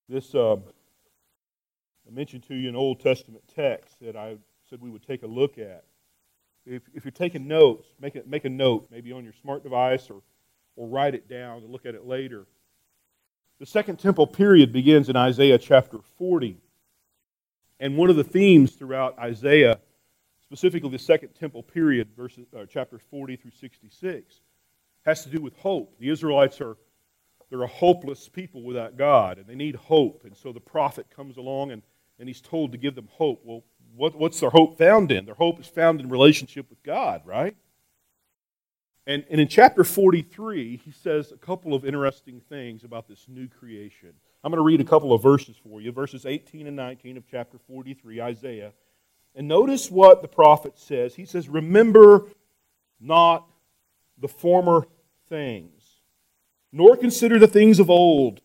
[0.08, 4.36] This uh, I mentioned to you an Old Testament text that I
[4.68, 5.84] said we would take a look at.
[6.66, 10.08] If, if you're taking notes, make, it, make a note, maybe on your smart device
[10.10, 10.22] or,
[10.76, 12.46] or write it down and look at it later.
[13.64, 16.58] The Second Temple period begins in Isaiah chapter 40.
[17.80, 19.80] And one of the themes throughout Isaiah,
[20.42, 24.42] specifically the Second Temple period, verses, uh, chapters 40 through 66,
[25.06, 25.98] has to do with hope.
[25.98, 26.76] The Israelites are
[27.48, 30.26] they're a hopeless people without God, and they need hope.
[30.26, 31.80] And so the prophet comes along and,
[32.18, 33.40] and he's told to give them hope.
[33.46, 33.64] Well,
[33.96, 35.24] what, what's their hope found in?
[35.24, 37.56] Their hope is found in relationship with God, right?
[39.06, 43.48] And, and in chapter 43, he says a couple of interesting things about this new
[43.48, 44.14] creation.
[44.42, 47.24] I'm going to read a couple of verses for you, verses 18 and 19 of
[47.30, 48.72] chapter 43, Isaiah.
[49.34, 51.14] And notice what the prophet says.
[51.14, 52.26] He says, Remember
[53.00, 53.46] not
[54.18, 54.86] the former
[55.28, 55.82] things,
[56.72, 58.40] nor consider the things of old.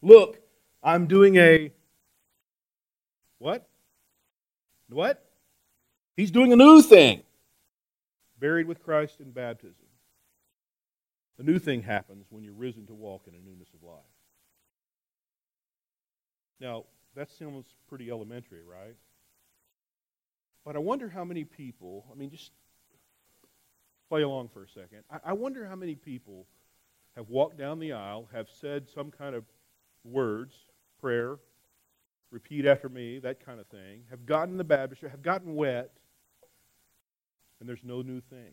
[0.00, 0.38] Look,
[0.82, 1.72] I'm doing a
[3.38, 3.66] what?
[4.88, 5.24] What?
[6.16, 7.22] He's doing a new thing.
[8.38, 9.81] Buried with Christ in baptism.
[11.38, 14.00] A new thing happens when you're risen to walk in a newness of life.
[16.60, 18.96] Now, that sounds pretty elementary, right?
[20.64, 22.52] But I wonder how many people, I mean, just
[24.08, 25.02] play along for a second.
[25.10, 26.46] I, I wonder how many people
[27.16, 29.44] have walked down the aisle, have said some kind of
[30.04, 30.54] words,
[31.00, 31.38] prayer,
[32.30, 35.90] repeat after me, that kind of thing, have gotten the baptistry, have gotten wet,
[37.60, 38.52] and there's no new thing.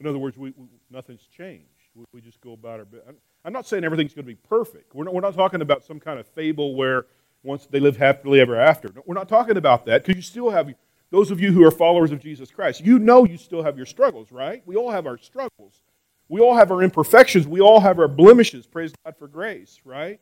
[0.00, 1.68] In other words, we, we, nothing's changed.
[1.94, 3.16] We, we, just go about our business.
[3.44, 4.94] I'm not saying everything's going to be perfect.
[4.94, 7.06] We're not, we're not talking about some kind of fable where
[7.42, 8.90] once they live happily ever after.
[8.94, 10.72] No, we're not talking about that because you still have,
[11.10, 13.86] those of you who are followers of Jesus Christ, you know you still have your
[13.86, 14.62] struggles, right?
[14.66, 15.82] We all have our struggles.
[16.28, 17.46] We all have our imperfections.
[17.46, 18.66] We all have our blemishes.
[18.66, 20.20] Praise God for grace, right?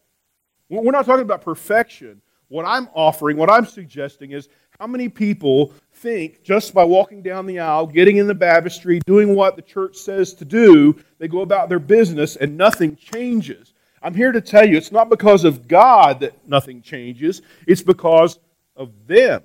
[0.69, 2.21] We're not talking about perfection.
[2.49, 7.47] What I'm offering, what I'm suggesting is how many people think just by walking down
[7.47, 11.43] the aisle, getting in the baptistry, doing what the church says to do, they go
[11.43, 13.73] about their business and nothing changes.
[14.03, 18.41] I'm here to tell you it's not because of God that nothing changes, it's because
[18.75, 19.45] of them.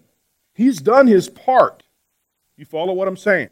[0.55, 1.83] He's done his part.
[2.57, 3.49] You follow what I'm saying?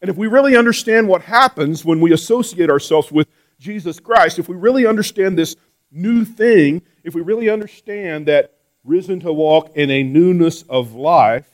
[0.00, 4.48] And if we really understand what happens when we associate ourselves with Jesus Christ, if
[4.48, 5.54] we really understand this
[5.90, 11.48] new thing, if we really understand that risen to walk in a newness of life,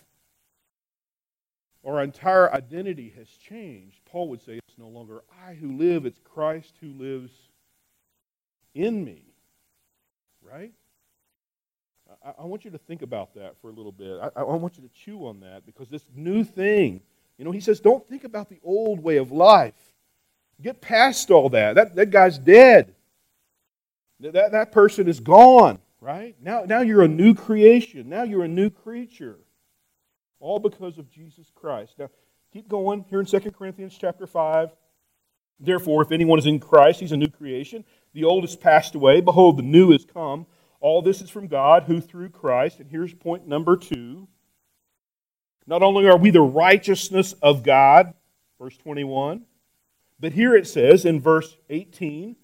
[1.84, 4.00] our entire identity has changed.
[4.04, 7.32] Paul would say it's no longer I who live, it's Christ who lives
[8.74, 9.22] in me.
[10.42, 10.72] Right?
[12.24, 14.18] I, I want you to think about that for a little bit.
[14.20, 17.00] I, I want you to chew on that because this new thing,
[17.38, 19.74] you know, he says, don't think about the old way of life.
[20.60, 21.74] Get past all that.
[21.74, 22.94] That, that guy's dead.
[24.20, 26.36] That, that person is gone right?
[26.40, 28.08] Now, now you're a new creation.
[28.08, 29.38] Now you're a new creature.
[30.40, 31.94] All because of Jesus Christ.
[31.98, 32.10] Now,
[32.52, 34.70] keep going here in 2 Corinthians chapter 5.
[35.60, 37.84] Therefore, if anyone is in Christ, he's a new creation.
[38.14, 39.20] The old has passed away.
[39.20, 40.46] Behold, the new has come.
[40.80, 44.28] All this is from God, who through Christ, and here's point number two.
[45.66, 48.14] Not only are we the righteousness of God,
[48.60, 49.44] verse 21,
[50.20, 52.36] but here it says in verse 18,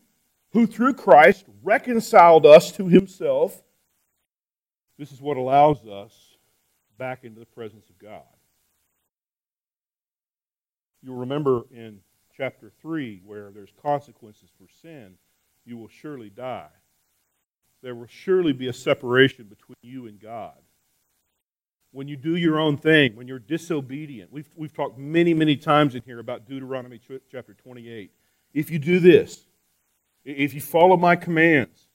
[0.54, 3.60] who through Christ reconciled us to himself.
[4.96, 6.12] This is what allows us
[6.96, 8.22] back into the presence of God.
[11.02, 11.98] You'll remember in
[12.36, 15.16] chapter 3 where there's consequences for sin,
[15.66, 16.70] you will surely die.
[17.82, 20.56] There will surely be a separation between you and God.
[21.90, 25.96] When you do your own thing, when you're disobedient, we've, we've talked many, many times
[25.96, 28.12] in here about Deuteronomy chapter 28.
[28.52, 29.46] If you do this,
[30.24, 31.88] if you follow my commands,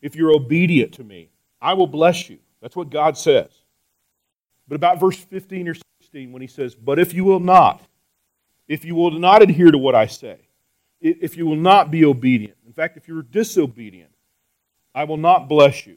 [0.00, 2.38] if you're obedient to me, I will bless you.
[2.60, 3.50] That's what God says.
[4.66, 7.82] But about verse 15 or 16, when he says, But if you will not,
[8.66, 10.38] if you will not adhere to what I say,
[11.00, 14.10] if you will not be obedient, in fact, if you're disobedient,
[14.94, 15.96] I will not bless you.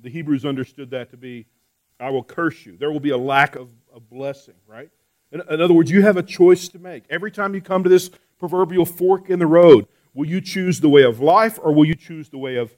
[0.00, 1.46] The Hebrews understood that to be,
[2.00, 2.76] I will curse you.
[2.76, 4.90] There will be a lack of, of blessing, right?
[5.30, 7.04] In, in other words, you have a choice to make.
[7.08, 10.88] Every time you come to this proverbial fork in the road, will you choose the
[10.88, 12.74] way of life or will you choose the way of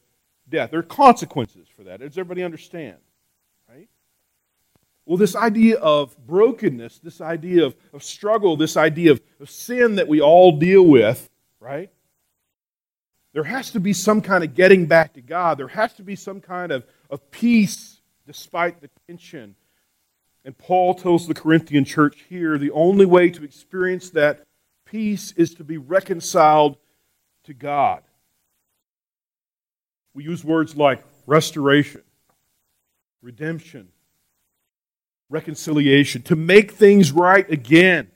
[0.49, 0.71] death?
[0.71, 2.01] There are consequences for that.
[2.01, 2.97] Does everybody understand?
[3.69, 3.89] Right?
[5.05, 9.97] Well, this idea of brokenness, this idea of, of struggle, this idea of, of sin
[9.97, 11.29] that we all deal with,
[11.61, 11.91] right?
[13.33, 15.59] There has to be some kind of getting back to God.
[15.59, 19.55] There has to be some kind of, of peace despite the tension.
[20.45, 24.47] And Paul tells the Corinthian church here the only way to experience that
[24.87, 26.79] peace is to be reconciled
[27.47, 28.03] to God.
[30.15, 32.03] We use words like restoration,
[33.23, 33.89] redemption,
[35.29, 38.11] reconciliation, to make things right again.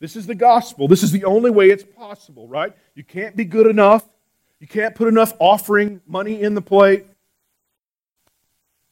[0.00, 0.88] This is the gospel.
[0.88, 2.74] This is the only way it's possible, right?
[2.94, 4.08] You can't be good enough.
[4.58, 7.06] You can't put enough offering money in the plate.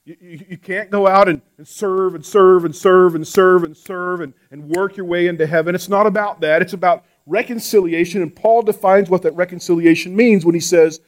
[0.05, 3.65] You, you, you, can't go out and, and serve and serve and serve and serve
[3.65, 5.75] and serve and, and work your way into heaven.
[5.75, 6.63] It's not about that.
[6.63, 8.23] It's about reconciliation.
[8.23, 11.01] And Paul defines what that reconciliation means when he says,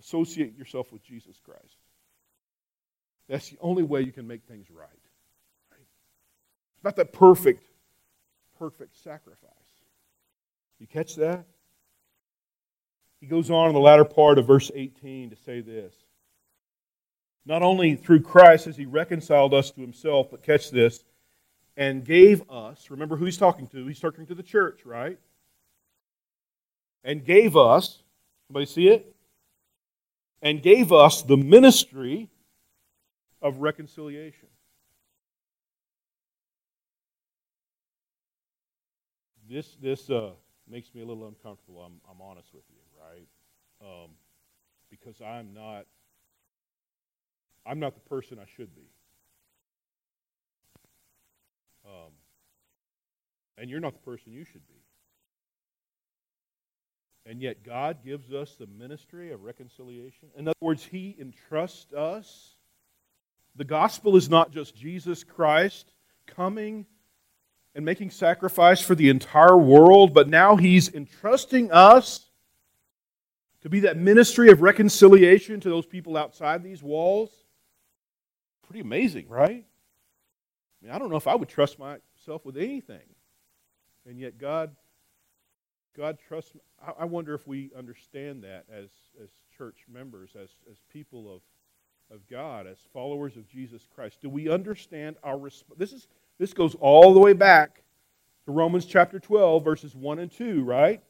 [0.00, 1.76] associate yourself with Jesus Christ.
[3.28, 4.88] That's the only way you can make things right.
[5.72, 7.66] It's about that perfect
[8.58, 9.50] perfect sacrifice.
[10.78, 11.44] You catch that?
[13.20, 15.94] He goes on in the latter part of verse 18 to say this.
[17.44, 21.04] Not only through Christ has he reconciled us to himself, but catch this,
[21.76, 23.86] and gave us, remember who he's talking to?
[23.86, 25.18] He's talking to the church, right?
[27.04, 28.02] And gave us,
[28.46, 29.14] somebody see it?
[30.42, 32.28] And gave us the ministry
[33.42, 34.48] of reconciliation.
[39.48, 40.30] this this uh,
[40.68, 41.80] makes me a little uncomfortable.
[41.80, 43.28] I'm I'm honest with you, right?
[43.80, 44.10] Um,
[44.90, 45.86] because I'm not
[47.64, 48.88] I'm not the person I should be.
[51.86, 52.12] Um,
[53.58, 54.74] and you're not the person you should be.
[57.24, 60.28] And yet God gives us the ministry of reconciliation.
[60.36, 62.54] In other words, He entrusts us.
[63.56, 65.92] The gospel is not just Jesus Christ
[66.26, 66.86] coming
[67.74, 72.30] and making sacrifice for the entire world, but now he's entrusting us
[73.60, 77.30] to be that ministry of reconciliation to those people outside these walls.
[78.66, 79.64] Pretty amazing, right?
[80.86, 83.00] I mean, I don't know if I would trust myself with anything.
[84.08, 84.74] And yet God
[85.96, 86.60] God trusts me.
[86.98, 88.90] I wonder if we understand that as,
[89.22, 91.40] as church members, as, as people of,
[92.14, 94.18] of God, as followers of Jesus Christ.
[94.20, 95.78] Do we understand our response?
[95.78, 96.06] This is
[96.38, 97.82] this goes all the way back
[98.44, 101.02] to Romans chapter 12, verses 1 and 2, right?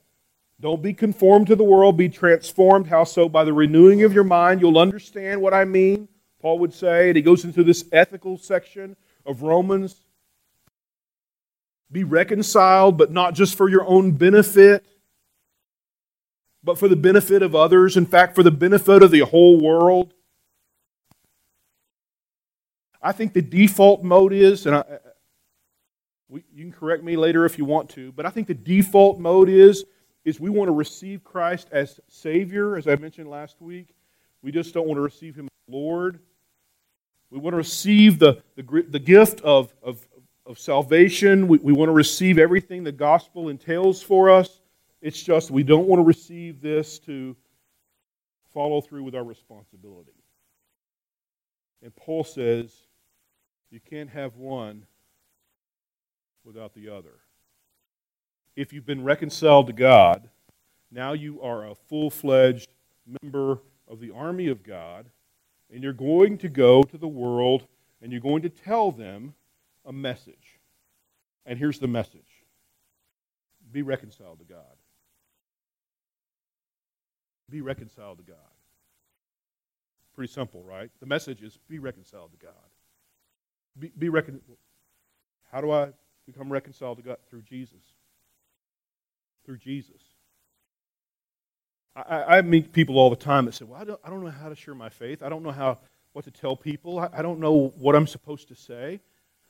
[0.60, 2.86] Don't be conformed to the world, be transformed.
[2.86, 3.28] How so?
[3.28, 6.08] By the renewing of your mind, you'll understand what I mean,
[6.40, 7.08] Paul would say.
[7.08, 10.00] And he goes into this ethical section of Romans.
[11.90, 14.84] Be reconciled, but not just for your own benefit,
[16.64, 17.96] but for the benefit of others.
[17.96, 20.12] In fact, for the benefit of the whole world.
[23.00, 24.84] I think the default mode is, and I,
[26.28, 29.20] we, you can correct me later if you want to, but I think the default
[29.20, 29.84] mode is,
[30.24, 33.94] is we want to receive Christ as Savior, as I mentioned last week.
[34.42, 36.18] We just don't want to receive Him as Lord.
[37.30, 40.06] We want to receive the, the, the gift of, of,
[40.44, 41.48] of salvation.
[41.48, 44.60] We, we want to receive everything the gospel entails for us.
[45.02, 47.36] It's just we don't want to receive this to
[48.52, 50.12] follow through with our responsibility.
[51.82, 52.72] And Paul says
[53.70, 54.86] you can't have one
[56.44, 57.20] without the other.
[58.54, 60.28] If you've been reconciled to God,
[60.90, 62.70] now you are a full fledged
[63.22, 65.06] member of the army of God,
[65.72, 67.66] and you're going to go to the world
[68.00, 69.34] and you're going to tell them
[69.84, 70.58] a message.
[71.44, 72.22] And here's the message
[73.72, 74.76] be reconciled to God.
[77.50, 78.36] Be reconciled to God.
[80.14, 80.90] Pretty simple, right?
[81.00, 82.54] The message is be reconciled to God.
[83.78, 84.58] Be, be reconciled.
[85.52, 85.92] How do I
[86.26, 87.82] become reconciled to God through Jesus.
[89.44, 90.02] Through Jesus.
[91.96, 94.30] I, I meet people all the time that say, Well, I don't, I don't know
[94.30, 95.22] how to share my faith.
[95.22, 95.78] I don't know how
[96.12, 96.98] what to tell people.
[96.98, 99.00] I, I don't know what I'm supposed to say.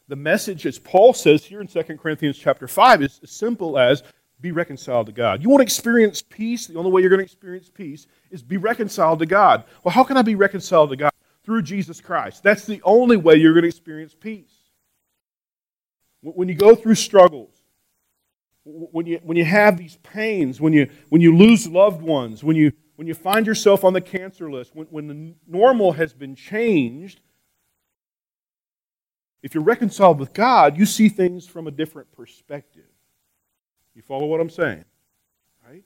[0.08, 4.04] The message, as Paul says here in 2 Corinthians chapter 5, is as simple as
[4.40, 5.42] be reconciled to God.
[5.42, 6.66] You want to experience peace?
[6.66, 9.64] The only way you're going to experience peace is be reconciled to God.
[9.82, 11.12] Well, how can I be reconciled to God?
[11.44, 12.42] Through Jesus Christ.
[12.42, 14.52] That's the only way you're going to experience peace.
[16.22, 17.55] When you go through struggles,
[18.66, 22.56] when you, when you have these pains, when you, when you lose loved ones, when
[22.56, 26.34] you, when you find yourself on the cancer list, when, when the normal has been
[26.34, 27.20] changed,
[29.42, 32.90] if you're reconciled with God, you see things from a different perspective.
[33.94, 34.84] You follow what I'm saying?
[35.66, 35.84] Right?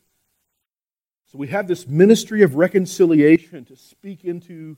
[1.30, 4.76] So we have this ministry of reconciliation to speak into.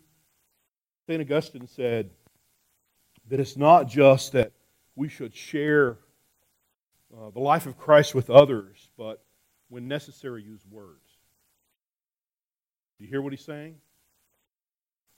[1.07, 1.21] St.
[1.21, 2.11] Augustine said
[3.29, 4.53] that it's not just that
[4.95, 5.99] we should share
[7.17, 9.23] uh, the life of Christ with others, but
[9.69, 11.09] when necessary, use words.
[12.99, 13.77] Do you hear what he's saying?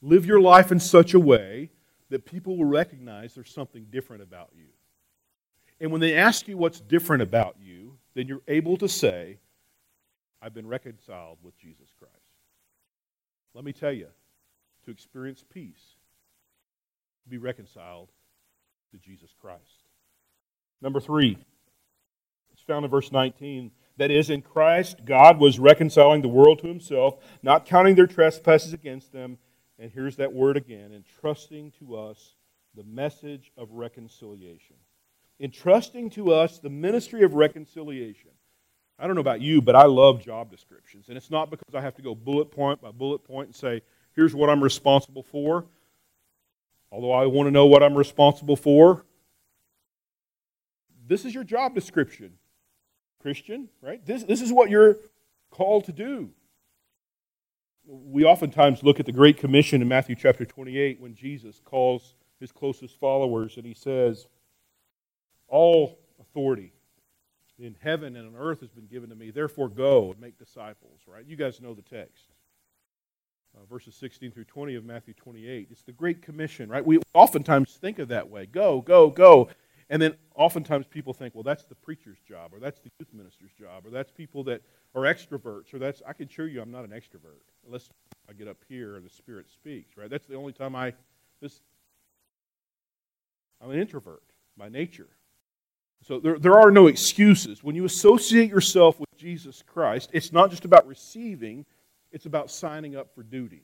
[0.01, 1.71] Live your life in such a way
[2.11, 4.67] that people will recognize there's something different about you.
[5.81, 9.39] And when they ask you what's different about you, then you're able to say,
[10.41, 12.13] I've been reconciled with Jesus Christ.
[13.55, 14.09] Let me tell you,
[14.85, 15.97] to experience peace,
[17.29, 18.11] be reconciled
[18.91, 19.85] to Jesus Christ.
[20.83, 21.39] Number three,
[22.67, 23.71] found in verse 19.
[23.97, 28.73] That is, in Christ, God was reconciling the world to himself, not counting their trespasses
[28.73, 29.39] against them.
[29.79, 32.35] And here's that word again entrusting to us
[32.75, 34.77] the message of reconciliation.
[35.41, 38.31] Entrusting to us the ministry of reconciliation.
[38.99, 41.09] I don't know about you, but I love job descriptions.
[41.09, 43.83] And it's not because I have to go bullet point by bullet point and say,
[44.15, 45.67] here's what I'm responsible for.
[46.93, 49.05] Although I want to know what I'm responsible for.
[51.07, 52.35] This is your job description,
[53.25, 54.05] Christian, right?
[54.05, 54.99] This, this is what you're
[55.51, 56.29] called to do.
[57.87, 62.53] We oftentimes look at the Great Commission in Matthew chapter 28 when Jesus calls his
[62.53, 64.27] closest followers and he says,
[65.49, 66.75] All authority
[67.59, 69.31] in heaven and on earth has been given to me.
[69.31, 71.25] Therefore, go and make disciples, right?
[71.25, 72.27] You guys know the text.
[73.57, 75.69] Uh, verses 16 through 20 of Matthew 28.
[75.71, 76.85] It's the Great Commission, right?
[76.85, 79.49] We oftentimes think of that way go, go, go.
[79.91, 83.53] And then oftentimes people think, well, that's the preacher's job, or that's the youth minister's
[83.53, 84.63] job, or that's people that
[84.95, 87.89] are extroverts, or that's, I can assure you I'm not an extrovert, unless
[88.29, 90.09] I get up here and the Spirit speaks, right?
[90.09, 90.95] That's the only time I,
[91.41, 91.61] this,
[93.63, 94.23] I'm an introvert
[94.57, 95.09] by nature.
[96.07, 97.63] So there, there are no excuses.
[97.65, 101.65] When you associate yourself with Jesus Christ, it's not just about receiving,
[102.13, 103.63] it's about signing up for duty.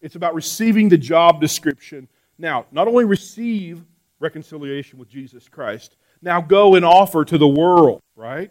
[0.00, 2.08] It's about receiving the job description.
[2.38, 3.84] Now, not only receive
[4.22, 8.50] reconciliation with Jesus Christ, now go and offer to the world, right?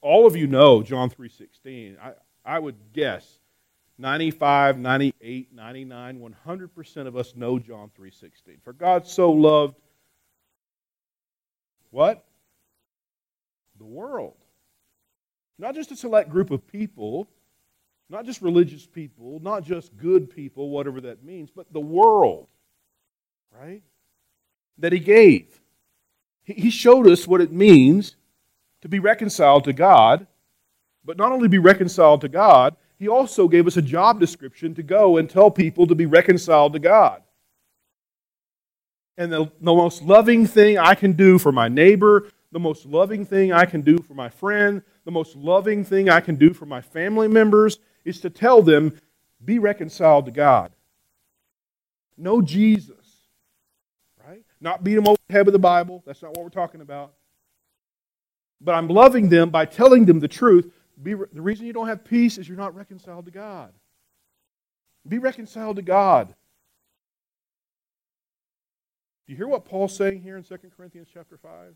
[0.00, 1.96] All of you know John 3.16.
[2.00, 2.12] I,
[2.44, 3.38] I would guess
[3.98, 8.62] 95, 98, 99, 100% of us know John 3.16.
[8.62, 9.74] For God so loved
[11.90, 12.24] what?
[13.78, 14.34] the world.
[15.58, 17.28] Not just a select group of people,
[18.10, 22.48] not just religious people, not just good people, whatever that means, but the world,
[23.50, 23.82] right?
[24.78, 25.60] That he gave.
[26.44, 28.16] He showed us what it means
[28.80, 30.26] to be reconciled to God,
[31.04, 34.82] but not only be reconciled to God, he also gave us a job description to
[34.82, 37.22] go and tell people to be reconciled to God.
[39.16, 43.24] And the, the most loving thing I can do for my neighbor, the most loving
[43.24, 46.66] thing I can do for my friend, the most loving thing I can do for
[46.66, 48.98] my family members is to tell them,
[49.44, 50.72] be reconciled to God.
[52.16, 52.97] Know Jesus.
[54.60, 56.02] Not beat them over the head with the Bible.
[56.06, 57.12] That's not what we're talking about.
[58.60, 60.70] But I'm loving them by telling them the truth.
[61.00, 63.72] Be, the reason you don't have peace is you're not reconciled to God.
[65.06, 66.34] Be reconciled to God.
[69.26, 71.74] Do you hear what Paul's saying here in 2 Corinthians chapter 5?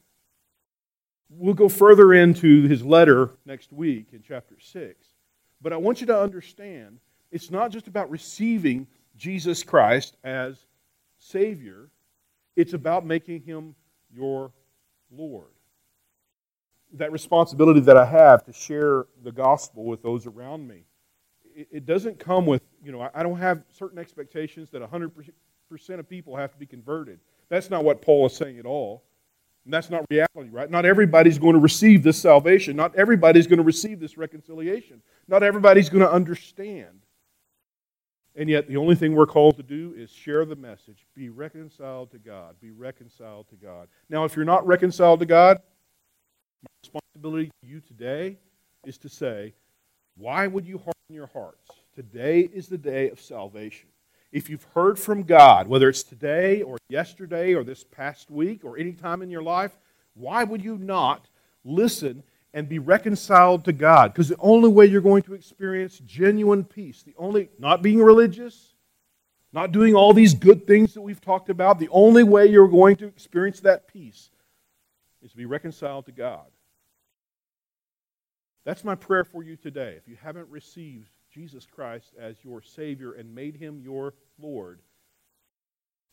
[1.31, 5.07] We'll go further into his letter next week in chapter 6.
[5.61, 6.99] But I want you to understand
[7.31, 10.67] it's not just about receiving Jesus Christ as
[11.19, 11.89] Savior,
[12.57, 13.75] it's about making him
[14.15, 14.53] your
[15.11, 15.49] Lord.
[16.95, 20.85] That responsibility that I have to share the gospel with those around me.
[21.55, 25.23] It, doesn't come with, you know, I don't have certain expectations that 100%
[25.99, 27.21] of people have to be converted.
[27.51, 29.05] That's not what Paul is saying at all.
[29.65, 30.71] And that's not reality, right?
[30.71, 32.75] Not everybody's going to receive this salvation.
[32.75, 35.03] Not everybody's going to receive this reconciliation.
[35.29, 37.02] Not everybody's going to understand.
[38.35, 41.07] And yet, the only thing we're called to do is share the message.
[41.15, 42.57] Be reconciled to God.
[42.61, 43.89] Be reconciled to God.
[44.09, 45.59] Now, if you're not reconciled to God,
[46.63, 48.39] my responsibility to you today
[48.87, 49.53] is to say,
[50.17, 51.71] why would you harden your hearts?
[51.95, 53.89] Today is the day of salvation
[54.33, 58.79] if you've heard from God, whether it's today or yesterday or this past week or
[58.79, 59.77] any time in your life,
[60.15, 61.29] why would you not
[61.65, 62.23] listen
[62.55, 64.13] and be reconciled to God?
[64.13, 68.75] Because the only way you're going to experience genuine peace, the only, not being religious,
[69.53, 72.97] not doing all these good things that we've talked about, the only way you're going
[72.97, 74.31] to experience that peace
[75.23, 76.47] is to be reconciled to God.
[78.65, 79.95] That's my prayer for you today.
[79.97, 84.81] If you haven't received Jesus Christ as your Savior and made him your Lord,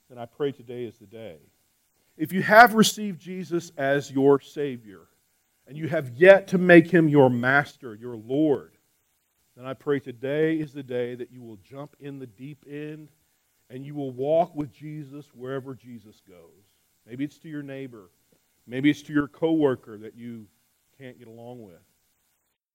[0.09, 1.37] then I pray today is the day.
[2.17, 5.01] If you have received Jesus as your Savior
[5.69, 8.75] and you have yet to make him your Master, your Lord,
[9.55, 13.09] And I pray today is the day that you will jump in the deep end
[13.69, 16.63] and you will walk with Jesus wherever Jesus goes.
[17.05, 18.09] Maybe it's to your neighbor.
[18.65, 20.47] Maybe it's to your coworker that you
[20.97, 21.83] can't get along with.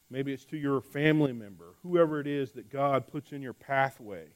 [0.08, 4.26] Maybe it's to your family member, whoever it is that God puts in your pathway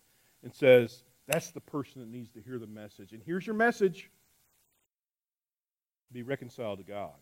[0.42, 3.12] and says, that's the person that needs to hear the message.
[3.12, 4.10] And here's your message
[6.10, 7.12] be reconciled to God.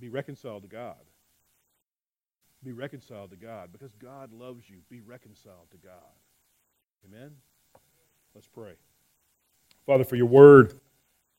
[0.00, 0.96] Be reconciled to God.
[2.64, 4.78] Be reconciled to God because God loves you.
[4.88, 5.92] Be reconciled to God.
[7.06, 7.30] Amen?
[8.34, 8.72] Let's pray.
[9.86, 10.72] Father, for your word,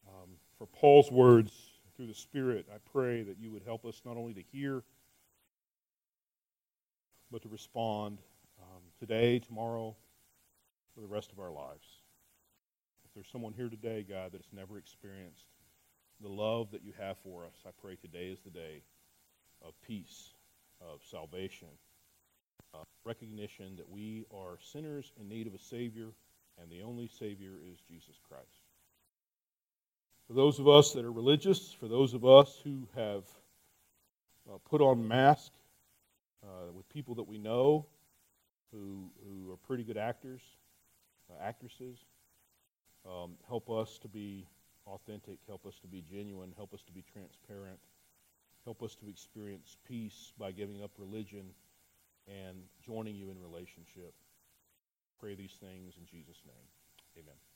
[0.08, 1.52] um, for Paul's words
[1.96, 4.84] through the Spirit, I pray that you would help us not only to hear,
[7.32, 8.20] but to respond
[8.62, 9.96] um, today, tomorrow,
[10.96, 11.88] for the rest of our lives.
[13.06, 15.46] If there's someone here today, God, that has never experienced
[16.22, 18.82] the love that you have for us, I pray today is the day
[19.66, 20.34] of peace,
[20.82, 21.70] of salvation,
[22.74, 26.10] uh, recognition that we are sinners in need of a Savior,
[26.62, 28.44] and the only Savior is Jesus Christ.
[30.28, 33.24] For those of us that are religious, for those of us who have
[34.50, 35.56] uh, put on masks
[36.44, 37.86] uh, with people that we know
[38.72, 40.42] who, who are pretty good actors,
[41.32, 41.98] uh, actresses,
[43.06, 44.46] um, help us to be
[44.90, 47.80] authentic, help us to be genuine, help us to be transparent,
[48.66, 51.46] help us to experience peace by giving up religion
[52.28, 54.14] and joining you in relationship.
[55.20, 56.68] Pray these things in Jesus' name.
[57.18, 57.49] Amen.